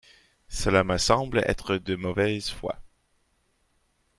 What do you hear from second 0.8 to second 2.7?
me semble être de mauvaise